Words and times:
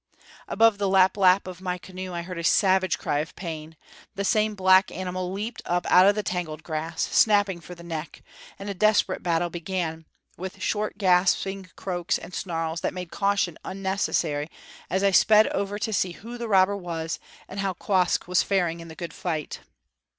Above 0.47 0.79
the 0.79 0.89
lap 0.89 1.15
lap 1.15 1.45
of 1.45 1.61
my 1.61 1.77
canoe 1.77 2.11
I 2.11 2.23
heard 2.23 2.39
a 2.39 2.43
savage 2.43 2.97
cry 2.97 3.19
of 3.19 3.35
pain; 3.35 3.77
the 4.15 4.25
same 4.25 4.55
black 4.55 4.91
animal 4.91 5.31
leaped 5.31 5.61
up 5.63 5.85
out 5.91 6.07
of 6.07 6.15
the 6.15 6.23
tangled 6.23 6.63
grass, 6.63 7.03
snapping 7.03 7.59
for 7.61 7.75
the 7.75 7.83
neck; 7.83 8.23
and 8.57 8.67
a 8.67 8.73
desperate 8.73 9.21
battle 9.21 9.51
began, 9.51 10.05
with 10.37 10.59
short 10.59 10.97
gasping 10.97 11.69
croaks 11.75 12.17
and 12.17 12.33
snarls 12.33 12.81
that 12.81 12.95
made 12.95 13.11
caution 13.11 13.59
unnecessary 13.63 14.49
as 14.89 15.03
I 15.03 15.11
sped 15.11 15.45
over 15.49 15.77
to 15.77 15.93
see 15.93 16.13
who 16.13 16.35
the 16.35 16.47
robber 16.47 16.75
was, 16.75 17.19
and 17.47 17.59
how 17.59 17.73
Quoskh 17.75 18.27
was 18.27 18.41
faring 18.41 18.79
in 18.79 18.87
the 18.87 18.95
good 18.95 19.13
fight. 19.13 19.59